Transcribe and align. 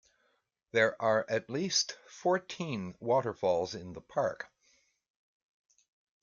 There 0.71 0.99
are 0.99 1.27
at 1.29 1.47
least 1.47 1.95
fourteen 2.07 2.95
waterfalls 2.99 3.75
in 3.75 3.93
the 3.93 4.01
park. 4.01 4.49